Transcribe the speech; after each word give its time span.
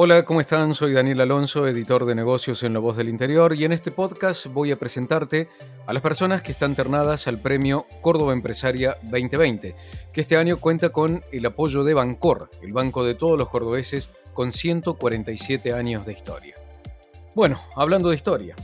Hola, 0.00 0.24
¿cómo 0.24 0.40
están? 0.40 0.76
Soy 0.76 0.92
Daniel 0.92 1.22
Alonso, 1.22 1.66
editor 1.66 2.04
de 2.04 2.14
negocios 2.14 2.62
en 2.62 2.72
La 2.72 2.78
Voz 2.78 2.96
del 2.96 3.08
Interior, 3.08 3.56
y 3.56 3.64
en 3.64 3.72
este 3.72 3.90
podcast 3.90 4.46
voy 4.46 4.70
a 4.70 4.78
presentarte 4.78 5.48
a 5.88 5.92
las 5.92 6.04
personas 6.04 6.40
que 6.40 6.52
están 6.52 6.76
ternadas 6.76 7.26
al 7.26 7.40
premio 7.40 7.84
Córdoba 8.00 8.32
Empresaria 8.32 8.96
2020, 9.02 9.74
que 10.12 10.20
este 10.20 10.36
año 10.36 10.58
cuenta 10.58 10.90
con 10.90 11.24
el 11.32 11.44
apoyo 11.46 11.82
de 11.82 11.94
Bancor, 11.94 12.48
el 12.62 12.72
banco 12.72 13.02
de 13.02 13.16
todos 13.16 13.36
los 13.36 13.48
cordobeses 13.48 14.08
con 14.34 14.52
147 14.52 15.72
años 15.72 16.06
de 16.06 16.12
historia. 16.12 16.54
Bueno, 17.34 17.60
hablando 17.74 18.10
de 18.10 18.14
historia, 18.14 18.54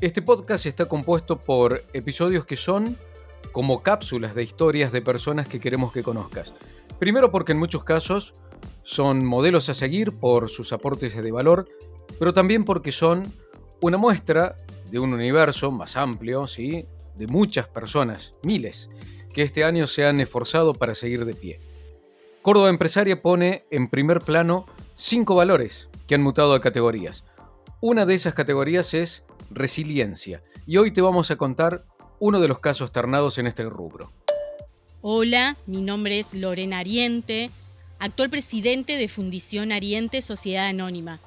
este 0.00 0.22
podcast 0.22 0.64
está 0.64 0.86
compuesto 0.86 1.38
por 1.38 1.84
episodios 1.92 2.46
que 2.46 2.56
son 2.56 2.96
como 3.52 3.82
cápsulas 3.82 4.34
de 4.34 4.44
historias 4.44 4.92
de 4.92 5.02
personas 5.02 5.46
que 5.46 5.60
queremos 5.60 5.92
que 5.92 6.02
conozcas. 6.02 6.54
Primero 6.98 7.30
porque 7.30 7.52
en 7.52 7.58
muchos 7.58 7.84
casos 7.84 8.34
son 8.82 9.24
modelos 9.24 9.68
a 9.68 9.74
seguir 9.74 10.12
por 10.12 10.50
sus 10.50 10.72
aportes 10.72 11.14
de 11.14 11.30
valor, 11.30 11.68
pero 12.18 12.34
también 12.34 12.64
porque 12.64 12.92
son 12.92 13.32
una 13.80 13.96
muestra 13.96 14.56
de 14.90 14.98
un 14.98 15.12
universo 15.12 15.70
más 15.70 15.96
amplio, 15.96 16.46
¿sí? 16.46 16.86
de 17.16 17.26
muchas 17.26 17.68
personas, 17.68 18.34
miles, 18.42 18.88
que 19.32 19.42
este 19.42 19.64
año 19.64 19.86
se 19.86 20.06
han 20.06 20.20
esforzado 20.20 20.74
para 20.74 20.94
seguir 20.94 21.24
de 21.24 21.34
pie. 21.34 21.60
Córdoba 22.42 22.70
Empresaria 22.70 23.20
pone 23.20 23.64
en 23.70 23.88
primer 23.88 24.20
plano 24.20 24.66
cinco 24.96 25.34
valores 25.34 25.88
que 26.06 26.14
han 26.14 26.22
mutado 26.22 26.54
a 26.54 26.60
categorías. 26.60 27.24
Una 27.80 28.06
de 28.06 28.14
esas 28.14 28.34
categorías 28.34 28.94
es 28.94 29.24
resiliencia. 29.50 30.42
Y 30.66 30.78
hoy 30.78 30.90
te 30.90 31.02
vamos 31.02 31.30
a 31.30 31.36
contar 31.36 31.84
uno 32.18 32.40
de 32.40 32.48
los 32.48 32.58
casos 32.58 32.92
ternados 32.92 33.38
en 33.38 33.46
este 33.46 33.64
rubro. 33.64 34.12
Hola, 35.02 35.56
mi 35.66 35.80
nombre 35.80 36.18
es 36.18 36.34
Lorena 36.34 36.78
Ariente, 36.78 37.50
actual 38.00 38.30
presidente 38.30 38.96
de 38.96 39.08
Fundición 39.08 39.72
Ariente 39.72 40.22
Sociedad 40.22 40.66
Anónima. 40.66 41.20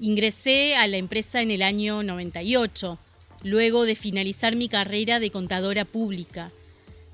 Ingresé 0.00 0.74
a 0.74 0.86
la 0.88 0.96
empresa 0.96 1.40
en 1.42 1.52
el 1.52 1.62
año 1.62 2.02
98, 2.02 2.98
luego 3.44 3.84
de 3.84 3.94
finalizar 3.94 4.56
mi 4.56 4.68
carrera 4.68 5.20
de 5.20 5.30
contadora 5.30 5.84
pública, 5.84 6.50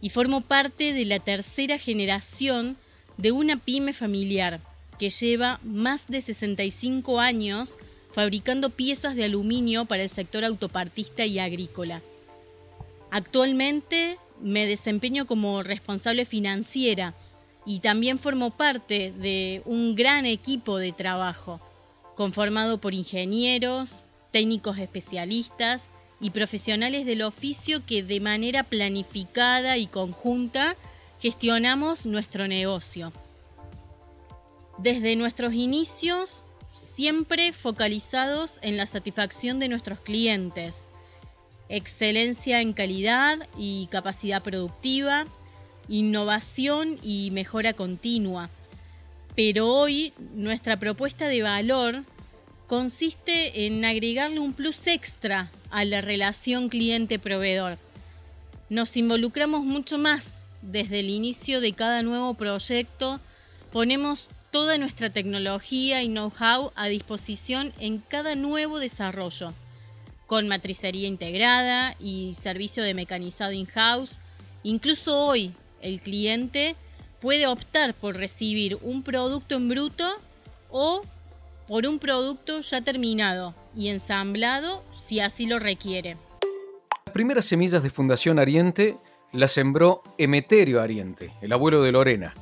y 0.00 0.08
formo 0.08 0.40
parte 0.40 0.94
de 0.94 1.04
la 1.04 1.20
tercera 1.20 1.78
generación 1.78 2.78
de 3.18 3.30
una 3.30 3.58
pyme 3.58 3.92
familiar 3.92 4.60
que 4.98 5.10
lleva 5.10 5.60
más 5.62 6.08
de 6.08 6.22
65 6.22 7.20
años 7.20 7.76
fabricando 8.10 8.70
piezas 8.70 9.14
de 9.14 9.24
aluminio 9.24 9.84
para 9.84 10.02
el 10.02 10.08
sector 10.08 10.46
autopartista 10.46 11.26
y 11.26 11.38
agrícola. 11.38 12.00
Actualmente 13.10 14.16
me 14.40 14.66
desempeño 14.66 15.26
como 15.26 15.62
responsable 15.62 16.24
financiera 16.24 17.14
y 17.64 17.80
también 17.80 18.18
formo 18.18 18.50
parte 18.50 19.12
de 19.12 19.62
un 19.64 19.94
gran 19.94 20.26
equipo 20.26 20.78
de 20.78 20.92
trabajo, 20.92 21.60
conformado 22.16 22.78
por 22.78 22.94
ingenieros, 22.94 24.02
técnicos 24.30 24.78
especialistas 24.78 25.88
y 26.20 26.30
profesionales 26.30 27.06
del 27.06 27.22
oficio 27.22 27.84
que 27.84 28.02
de 28.02 28.20
manera 28.20 28.62
planificada 28.62 29.76
y 29.76 29.86
conjunta 29.86 30.76
gestionamos 31.20 32.06
nuestro 32.06 32.48
negocio. 32.48 33.12
Desde 34.78 35.14
nuestros 35.16 35.52
inicios 35.52 36.44
siempre 36.74 37.52
focalizados 37.52 38.58
en 38.62 38.76
la 38.76 38.86
satisfacción 38.86 39.58
de 39.58 39.68
nuestros 39.68 40.00
clientes, 40.00 40.86
excelencia 41.68 42.60
en 42.60 42.72
calidad 42.72 43.48
y 43.56 43.86
capacidad 43.90 44.42
productiva, 44.42 45.26
innovación 45.92 46.98
y 47.02 47.30
mejora 47.32 47.74
continua. 47.74 48.48
Pero 49.36 49.68
hoy 49.68 50.14
nuestra 50.34 50.78
propuesta 50.78 51.28
de 51.28 51.42
valor 51.42 52.04
consiste 52.66 53.66
en 53.66 53.84
agregarle 53.84 54.40
un 54.40 54.54
plus 54.54 54.86
extra 54.86 55.52
a 55.70 55.84
la 55.84 56.00
relación 56.00 56.70
cliente-proveedor. 56.70 57.78
Nos 58.70 58.96
involucramos 58.96 59.64
mucho 59.64 59.98
más 59.98 60.44
desde 60.62 61.00
el 61.00 61.10
inicio 61.10 61.60
de 61.60 61.74
cada 61.74 62.02
nuevo 62.02 62.32
proyecto, 62.34 63.20
ponemos 63.70 64.28
toda 64.50 64.78
nuestra 64.78 65.10
tecnología 65.10 66.02
y 66.02 66.08
know-how 66.08 66.72
a 66.74 66.86
disposición 66.86 67.74
en 67.78 67.98
cada 67.98 68.34
nuevo 68.34 68.78
desarrollo, 68.78 69.52
con 70.26 70.48
matricería 70.48 71.08
integrada 71.08 71.96
y 72.00 72.34
servicio 72.34 72.82
de 72.82 72.94
mecanizado 72.94 73.52
in-house. 73.52 74.18
Incluso 74.62 75.18
hoy 75.18 75.52
el 75.82 76.00
cliente 76.00 76.76
puede 77.20 77.46
optar 77.46 77.94
por 77.94 78.16
recibir 78.16 78.78
un 78.82 79.02
producto 79.02 79.56
en 79.56 79.68
bruto 79.68 80.08
o 80.70 81.02
por 81.68 81.86
un 81.86 81.98
producto 81.98 82.60
ya 82.60 82.82
terminado 82.82 83.54
y 83.76 83.88
ensamblado 83.88 84.82
si 84.90 85.20
así 85.20 85.46
lo 85.46 85.58
requiere. 85.58 86.16
Las 87.06 87.12
primeras 87.12 87.44
semillas 87.44 87.82
de 87.82 87.90
Fundación 87.90 88.38
Ariente 88.38 88.96
las 89.32 89.52
sembró 89.52 90.02
Emeterio 90.18 90.80
Ariente, 90.80 91.32
el 91.40 91.52
abuelo 91.52 91.82
de 91.82 91.92
Lorena, 91.92 92.34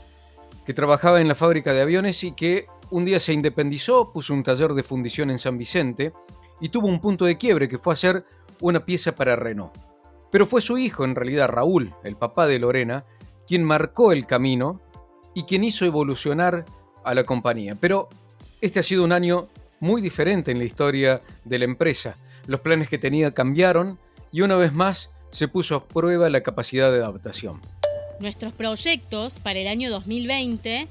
que 0.65 0.75
trabajaba 0.75 1.21
en 1.21 1.29
la 1.29 1.34
fábrica 1.34 1.73
de 1.73 1.83
aviones 1.83 2.25
y 2.25 2.33
que 2.33 2.67
un 2.91 3.05
día 3.05 3.21
se 3.21 3.33
independizó, 3.33 4.12
puso 4.12 4.34
un 4.34 4.43
taller 4.43 4.73
de 4.73 4.83
fundición 4.83 5.31
en 5.31 5.39
San 5.39 5.59
Vicente 5.59 6.12
y 6.61 6.71
tuvo 6.71 6.89
un 6.89 7.00
punto 7.00 7.25
de 7.25 7.39
quiebre 7.39 7.69
que 7.69 7.79
fue 7.79 7.95
hacer 7.95 8.25
una 8.61 8.84
pieza 8.84 9.15
para 9.15 9.37
Renault. 9.37 9.73
Pero 10.33 10.47
fue 10.47 10.61
su 10.61 10.79
hijo, 10.79 11.05
en 11.05 11.15
realidad 11.15 11.49
Raúl, 11.49 11.95
el 12.05 12.17
papá 12.17 12.47
de 12.47 12.59
Lorena, 12.59 13.05
quien 13.50 13.65
marcó 13.65 14.12
el 14.12 14.28
camino 14.28 14.81
y 15.34 15.43
quien 15.43 15.65
hizo 15.65 15.84
evolucionar 15.84 16.66
a 17.03 17.15
la 17.15 17.25
compañía. 17.25 17.75
Pero 17.75 18.09
este 18.61 18.78
ha 18.78 18.84
sido 18.84 19.03
un 19.03 19.11
año 19.11 19.49
muy 19.81 20.00
diferente 20.00 20.53
en 20.53 20.59
la 20.59 20.65
historia 20.65 21.21
de 21.44 21.59
la 21.59 21.65
empresa. 21.65 22.15
Los 22.47 22.61
planes 22.61 22.88
que 22.88 22.97
tenía 22.97 23.34
cambiaron 23.34 23.99
y 24.31 24.43
una 24.43 24.55
vez 24.55 24.72
más 24.72 25.11
se 25.33 25.49
puso 25.49 25.75
a 25.75 25.88
prueba 25.88 26.31
la 26.31 26.44
capacidad 26.44 26.93
de 26.93 26.99
adaptación. 26.99 27.61
Nuestros 28.21 28.53
proyectos 28.53 29.41
para 29.41 29.59
el 29.59 29.67
año 29.67 29.91
2020 29.91 30.87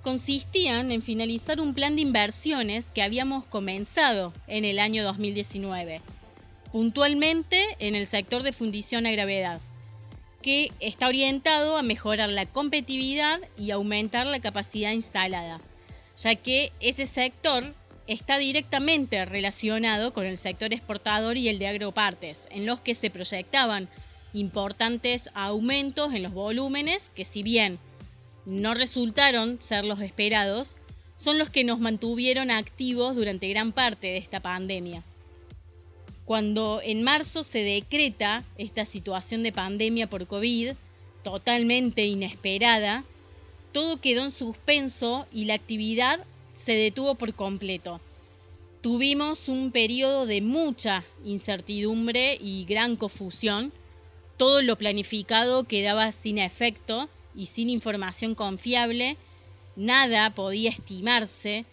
consistían 0.00 0.92
en 0.92 1.02
finalizar 1.02 1.60
un 1.60 1.74
plan 1.74 1.96
de 1.96 2.02
inversiones 2.02 2.92
que 2.92 3.02
habíamos 3.02 3.44
comenzado 3.46 4.32
en 4.46 4.64
el 4.64 4.78
año 4.78 5.02
2019, 5.02 6.00
puntualmente 6.70 7.60
en 7.80 7.96
el 7.96 8.06
sector 8.06 8.44
de 8.44 8.52
fundición 8.52 9.04
a 9.04 9.10
gravedad, 9.10 9.60
que 10.44 10.72
está 10.78 11.08
orientado 11.08 11.78
a 11.78 11.82
mejorar 11.82 12.28
la 12.28 12.44
competitividad 12.44 13.40
y 13.56 13.70
aumentar 13.70 14.26
la 14.26 14.40
capacidad 14.40 14.92
instalada, 14.92 15.58
ya 16.18 16.34
que 16.34 16.70
ese 16.80 17.06
sector 17.06 17.74
está 18.06 18.36
directamente 18.36 19.24
relacionado 19.24 20.12
con 20.12 20.26
el 20.26 20.36
sector 20.36 20.74
exportador 20.74 21.38
y 21.38 21.48
el 21.48 21.58
de 21.58 21.68
agropartes, 21.68 22.46
en 22.50 22.66
los 22.66 22.78
que 22.78 22.94
se 22.94 23.08
proyectaban 23.08 23.88
importantes 24.34 25.30
aumentos 25.32 26.12
en 26.12 26.22
los 26.22 26.34
volúmenes 26.34 27.10
que 27.14 27.24
si 27.24 27.42
bien 27.42 27.78
no 28.44 28.74
resultaron 28.74 29.62
ser 29.62 29.86
los 29.86 30.02
esperados, 30.02 30.76
son 31.16 31.38
los 31.38 31.48
que 31.48 31.64
nos 31.64 31.80
mantuvieron 31.80 32.50
activos 32.50 33.16
durante 33.16 33.48
gran 33.48 33.72
parte 33.72 34.08
de 34.08 34.18
esta 34.18 34.40
pandemia. 34.40 35.04
Cuando 36.24 36.80
en 36.82 37.02
marzo 37.02 37.42
se 37.42 37.62
decreta 37.62 38.44
esta 38.56 38.86
situación 38.86 39.42
de 39.42 39.52
pandemia 39.52 40.08
por 40.08 40.26
COVID, 40.26 40.72
totalmente 41.22 42.04
inesperada, 42.06 43.04
todo 43.72 44.00
quedó 44.00 44.24
en 44.24 44.30
suspenso 44.30 45.26
y 45.32 45.44
la 45.44 45.54
actividad 45.54 46.24
se 46.52 46.72
detuvo 46.72 47.16
por 47.16 47.34
completo. 47.34 48.00
Tuvimos 48.80 49.48
un 49.48 49.70
periodo 49.70 50.26
de 50.26 50.40
mucha 50.40 51.04
incertidumbre 51.24 52.38
y 52.40 52.64
gran 52.64 52.96
confusión, 52.96 53.72
todo 54.36 54.62
lo 54.62 54.76
planificado 54.76 55.64
quedaba 55.64 56.12
sin 56.12 56.38
efecto 56.38 57.08
y 57.34 57.46
sin 57.46 57.68
información 57.68 58.34
confiable, 58.34 59.16
nada 59.76 60.34
podía 60.34 60.70
estimarse 60.70 61.64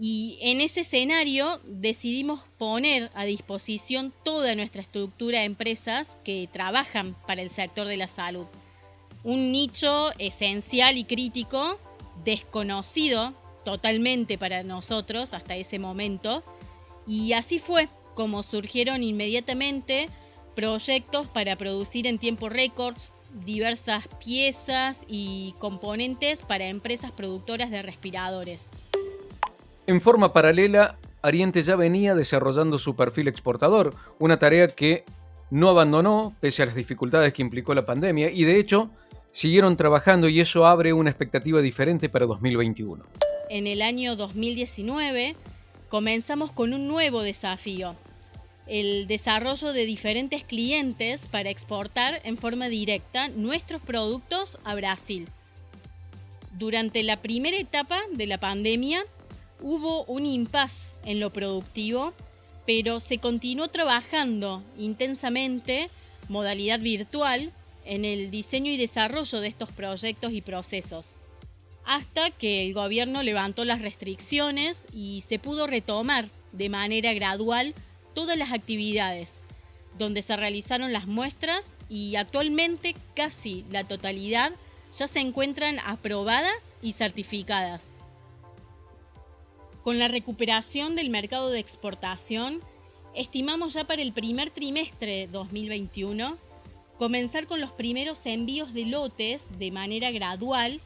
y 0.00 0.38
en 0.40 0.60
ese 0.60 0.82
escenario 0.82 1.60
decidimos 1.64 2.40
poner 2.56 3.10
a 3.14 3.24
disposición 3.24 4.12
toda 4.22 4.54
nuestra 4.54 4.80
estructura 4.80 5.40
de 5.40 5.46
empresas 5.46 6.16
que 6.24 6.48
trabajan 6.52 7.16
para 7.26 7.42
el 7.42 7.50
sector 7.50 7.88
de 7.88 7.96
la 7.96 8.06
salud. 8.06 8.46
Un 9.24 9.50
nicho 9.50 10.12
esencial 10.18 10.96
y 10.98 11.04
crítico, 11.04 11.80
desconocido 12.24 13.34
totalmente 13.64 14.38
para 14.38 14.62
nosotros 14.62 15.34
hasta 15.34 15.56
ese 15.56 15.80
momento. 15.80 16.44
Y 17.06 17.32
así 17.32 17.58
fue 17.58 17.88
como 18.14 18.44
surgieron 18.44 19.02
inmediatamente 19.02 20.08
proyectos 20.54 21.26
para 21.26 21.56
producir 21.56 22.06
en 22.06 22.18
tiempo 22.18 22.48
récord 22.48 22.96
diversas 23.44 24.08
piezas 24.24 25.02
y 25.08 25.54
componentes 25.58 26.42
para 26.42 26.68
empresas 26.68 27.10
productoras 27.10 27.70
de 27.70 27.82
respiradores. 27.82 28.70
En 29.88 30.02
forma 30.02 30.34
paralela, 30.34 30.98
Ariente 31.22 31.62
ya 31.62 31.74
venía 31.74 32.14
desarrollando 32.14 32.78
su 32.78 32.94
perfil 32.94 33.26
exportador, 33.26 33.96
una 34.18 34.38
tarea 34.38 34.68
que 34.68 35.06
no 35.50 35.70
abandonó 35.70 36.36
pese 36.40 36.62
a 36.62 36.66
las 36.66 36.74
dificultades 36.74 37.32
que 37.32 37.40
implicó 37.40 37.74
la 37.74 37.86
pandemia 37.86 38.30
y 38.30 38.44
de 38.44 38.58
hecho 38.58 38.90
siguieron 39.32 39.78
trabajando 39.78 40.28
y 40.28 40.40
eso 40.40 40.66
abre 40.66 40.92
una 40.92 41.08
expectativa 41.08 41.62
diferente 41.62 42.10
para 42.10 42.26
2021. 42.26 43.02
En 43.48 43.66
el 43.66 43.80
año 43.80 44.14
2019 44.14 45.36
comenzamos 45.88 46.52
con 46.52 46.74
un 46.74 46.86
nuevo 46.86 47.22
desafío, 47.22 47.96
el 48.66 49.06
desarrollo 49.06 49.72
de 49.72 49.86
diferentes 49.86 50.44
clientes 50.44 51.28
para 51.28 51.48
exportar 51.48 52.20
en 52.24 52.36
forma 52.36 52.68
directa 52.68 53.28
nuestros 53.28 53.80
productos 53.80 54.58
a 54.64 54.74
Brasil. 54.74 55.30
Durante 56.58 57.02
la 57.02 57.22
primera 57.22 57.56
etapa 57.56 58.02
de 58.12 58.26
la 58.26 58.36
pandemia 58.36 59.02
hubo 59.60 60.04
un 60.04 60.26
impasse 60.26 60.94
en 61.04 61.20
lo 61.20 61.32
productivo, 61.32 62.12
pero 62.66 63.00
se 63.00 63.18
continuó 63.18 63.68
trabajando 63.68 64.62
intensamente, 64.76 65.90
modalidad 66.28 66.80
virtual, 66.80 67.52
en 67.84 68.04
el 68.04 68.30
diseño 68.30 68.70
y 68.70 68.76
desarrollo 68.76 69.40
de 69.40 69.48
estos 69.48 69.72
proyectos 69.72 70.32
y 70.32 70.42
procesos, 70.42 71.12
hasta 71.86 72.30
que 72.30 72.66
el 72.66 72.74
gobierno 72.74 73.22
levantó 73.22 73.64
las 73.64 73.80
restricciones 73.80 74.86
y 74.92 75.24
se 75.26 75.38
pudo 75.38 75.66
retomar 75.66 76.28
de 76.52 76.68
manera 76.68 77.14
gradual 77.14 77.74
todas 78.14 78.36
las 78.36 78.52
actividades, 78.52 79.40
donde 79.98 80.20
se 80.20 80.36
realizaron 80.36 80.92
las 80.92 81.06
muestras 81.06 81.72
y 81.88 82.16
actualmente 82.16 82.94
casi 83.14 83.64
la 83.70 83.84
totalidad 83.84 84.52
ya 84.96 85.06
se 85.06 85.20
encuentran 85.20 85.78
aprobadas 85.80 86.74
y 86.82 86.92
certificadas. 86.92 87.97
Con 89.88 89.98
la 89.98 90.08
recuperación 90.08 90.96
del 90.96 91.08
mercado 91.08 91.48
de 91.48 91.60
exportación, 91.60 92.60
estimamos 93.14 93.72
ya 93.72 93.84
para 93.86 94.02
el 94.02 94.12
primer 94.12 94.50
trimestre 94.50 95.28
2021 95.28 96.36
comenzar 96.98 97.46
con 97.46 97.58
los 97.58 97.72
primeros 97.72 98.26
envíos 98.26 98.74
de 98.74 98.84
lotes 98.84 99.48
de 99.58 99.70
manera 99.70 100.10
gradual, 100.10 100.82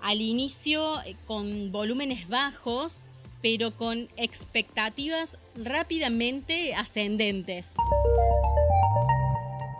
al 0.00 0.22
inicio 0.22 1.02
eh, 1.02 1.16
con 1.26 1.70
volúmenes 1.70 2.30
bajos, 2.30 3.00
pero 3.42 3.76
con 3.76 4.08
expectativas 4.16 5.36
rápidamente 5.54 6.74
ascendentes. 6.74 7.76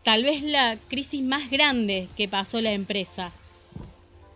tal 0.04 0.24
vez 0.24 0.44
la 0.44 0.77
crisis 0.89 1.24
más 1.24 1.50
grande 1.50 2.07
que 2.15 2.27
pasó 2.27 2.62
la 2.62 2.74
empresa, 2.74 3.31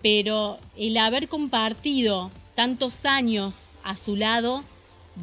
pero 0.02 0.58
el 0.76 0.98
haber 0.98 1.28
compartido 1.28 2.32
tantos 2.56 3.06
años 3.06 3.66
a 3.84 3.96
su 3.96 4.16
lado, 4.16 4.64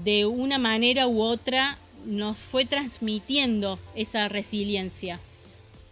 de 0.05 0.27
una 0.27 0.59
manera 0.59 1.09
u 1.09 1.23
otra 1.23 1.77
nos 2.05 2.39
fue 2.39 2.67
transmitiendo 2.67 3.81
esa 3.97 4.29
resiliencia, 4.29 5.19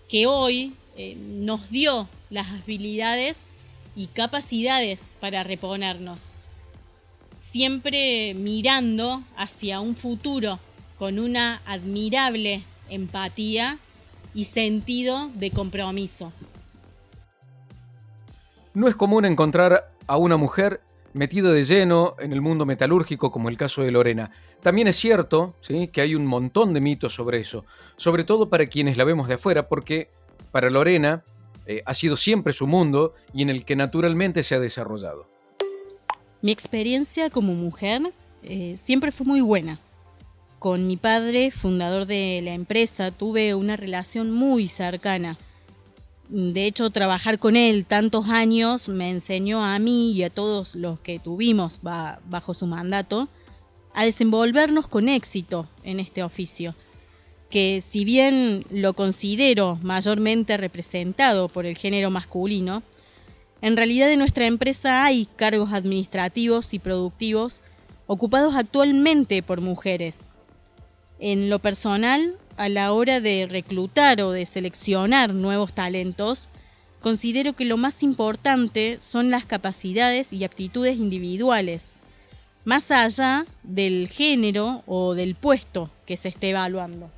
que 0.09 0.27
hoy 0.27 0.75
eh, 0.97 1.17
nos 1.17 1.71
dio 1.71 2.09
las 2.31 2.49
habilidades 2.51 3.45
y 3.97 4.07
capacidades 4.07 5.11
para 5.21 5.43
reponernos. 5.43 6.27
Siempre 7.37 8.35
mirando 8.35 9.23
hacia 9.37 9.81
un 9.81 9.95
futuro 9.95 10.59
con 10.99 11.19
una 11.19 11.63
admirable 11.67 12.63
empatía 12.89 13.79
y 14.35 14.45
sentido 14.45 15.31
de 15.35 15.51
compromiso. 15.51 16.33
No 18.75 18.89
es 18.89 18.97
común 18.97 19.25
encontrar 19.25 19.93
a 20.07 20.17
una 20.17 20.37
mujer 20.37 20.81
metida 21.13 21.53
de 21.53 21.65
lleno 21.65 22.17
en 22.19 22.33
el 22.33 22.41
mundo 22.41 22.65
metalúrgico 22.65 23.31
como 23.31 23.49
el 23.49 23.59
caso 23.59 23.83
de 23.83 23.91
Lorena. 23.91 24.31
También 24.63 24.89
es 24.89 24.97
cierto 24.97 25.55
¿sí? 25.61 25.89
que 25.89 26.01
hay 26.01 26.15
un 26.15 26.25
montón 26.25 26.73
de 26.73 26.81
mitos 26.81 27.15
sobre 27.15 27.41
eso, 27.41 27.65
sobre 27.97 28.25
todo 28.25 28.49
para 28.49 28.67
quienes 28.67 28.97
la 28.97 29.05
vemos 29.05 29.29
de 29.29 29.35
afuera, 29.35 29.69
porque 29.69 30.09
para 30.53 30.71
Lorena 30.71 31.25
eh, 31.67 31.83
ha 31.87 31.95
sido 31.95 32.17
siempre 32.17 32.53
su 32.53 32.67
mundo 32.67 33.15
y 33.35 33.43
en 33.43 33.51
el 33.51 33.65
que 33.65 33.75
naturalmente 33.75 34.43
se 34.43 34.55
ha 34.55 34.61
desarrollado. 34.61 35.27
Mi 36.43 36.53
experiencia 36.53 37.31
como 37.31 37.55
mujer 37.55 38.03
eh, 38.43 38.77
siempre 38.85 39.11
fue 39.13 39.27
muy 39.27 39.41
buena. 39.41 39.81
Con 40.59 40.87
mi 40.87 40.97
padre, 40.97 41.51
fundador 41.51 42.07
de 42.07 42.41
la 42.45 42.53
empresa, 42.53 43.11
tuve 43.11 43.55
una 43.55 43.77
relación 43.77 44.31
muy 44.31 44.69
cercana. 44.69 45.37
De 46.29 46.67
hecho, 46.67 46.91
trabajar 46.91 47.39
con 47.39 47.57
él 47.57 47.85
tantos 47.85 48.29
años 48.29 48.89
me 48.89 49.11
enseñó 49.11 49.65
a 49.65 49.79
mí 49.79 50.13
y 50.13 50.23
a 50.23 50.31
todos 50.31 50.75
los 50.75 51.01
que 51.01 51.19
tuvimos 51.19 51.81
bajo 51.83 52.55
su 52.55 52.67
mandato 52.67 53.29
a 53.95 54.05
desenvolvernos 54.05 54.87
con 54.87 55.09
éxito 55.09 55.67
en 55.85 56.01
este 56.01 56.23
oficio 56.23 56.75
que 57.53 57.83
si 57.87 58.05
bien 58.05 58.65
lo 58.71 58.95
considero 58.95 59.79
mayormente 59.83 60.57
representado 60.57 61.51
por 61.51 61.67
el 61.67 61.77
género 61.77 62.11
masculino, 62.11 62.83
en 63.61 63.77
realidad 63.77 64.11
en 64.11 64.19
nuestra 64.19 64.47
empresa 64.47 65.05
hay 65.05 65.27
cargos 65.37 65.73
administrativos 65.73 66.73
y 66.73 66.79
productivos 66.79 67.61
ocupados 68.07 68.55
actualmente 68.57 69.43
por 69.43 69.61
mujeres. 69.61 70.29
En 71.21 71.51
lo 71.51 71.59
personal, 71.59 72.37
a 72.57 72.71
la 72.71 72.93
hora 72.95 73.21
de 73.21 73.47
reclutar 73.49 74.23
o 74.23 74.33
de 74.33 74.47
seleccionar 74.47 75.35
nuevos 75.35 75.75
talentos, 75.75 76.49
considero 77.01 77.53
que 77.53 77.67
lo 77.67 77.77
más 77.77 78.03
importante 78.03 78.97
son 79.01 79.31
las 79.31 79.45
capacidades 79.45 80.33
y 80.33 80.43
aptitudes 80.45 80.97
individuales, 80.97 81.93
más 82.65 82.91
allá 82.91 83.45
del 83.63 84.09
género 84.09 84.83
o 84.87 85.15
del 85.15 85.35
puesto 85.35 85.91
que 86.07 86.17
se 86.17 86.29
esté 86.29 86.51
evaluando. 86.51 87.11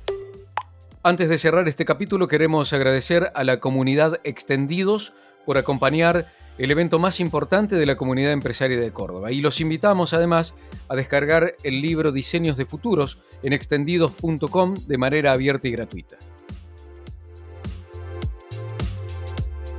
Antes 1.07 1.29
de 1.29 1.37
cerrar 1.37 1.67
este 1.67 1.85
capítulo 1.85 2.27
queremos 2.27 2.73
agradecer 2.73 3.31
a 3.35 3.43
la 3.43 3.59
comunidad 3.59 4.19
Extendidos 4.23 5.13
por 5.45 5.59
acompañar 5.59 6.25
el 6.57 6.71
evento 6.71 6.97
más 6.97 7.19
importante 7.19 7.75
de 7.75 7.85
la 7.85 7.95
comunidad 7.95 8.31
empresaria 8.31 8.79
de 8.79 8.91
Córdoba. 8.91 9.31
Y 9.31 9.39
los 9.39 9.61
invitamos 9.61 10.15
además 10.15 10.55
a 10.87 10.95
descargar 10.95 11.57
el 11.61 11.79
libro 11.79 12.11
Diseños 12.11 12.57
de 12.57 12.65
Futuros 12.65 13.19
en 13.43 13.53
extendidos.com 13.53 14.77
de 14.87 14.97
manera 14.97 15.31
abierta 15.31 15.67
y 15.67 15.71
gratuita. 15.73 16.17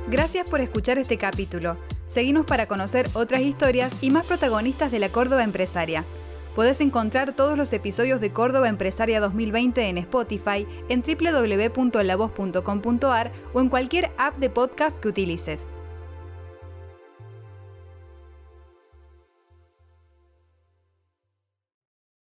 Gracias 0.09 0.49
por 0.49 0.61
escuchar 0.61 0.97
este 0.97 1.17
capítulo. 1.17 1.75
Seguimos 2.07 2.45
para 2.45 2.67
conocer 2.67 3.09
otras 3.11 3.41
historias 3.41 3.93
y 3.99 4.11
más 4.11 4.25
protagonistas 4.25 4.93
de 4.93 4.99
la 4.99 5.09
Córdoba 5.09 5.43
empresaria. 5.43 6.05
Podés 6.57 6.81
encontrar 6.81 7.33
todos 7.35 7.55
los 7.55 7.71
episodios 7.71 8.19
de 8.19 8.33
Córdoba 8.33 8.67
Empresaria 8.67 9.19
2020 9.19 9.89
en 9.89 9.99
Spotify, 9.99 10.65
en 10.89 11.03
www.lavoz.com.ar 11.03 13.31
o 13.53 13.61
en 13.61 13.69
cualquier 13.69 14.09
app 14.17 14.39
de 14.39 14.49
podcast 14.49 14.97
que 14.97 15.07
utilices. 15.07 15.67